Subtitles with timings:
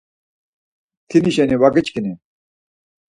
[1.07, 2.13] Mtinişen va giçkini?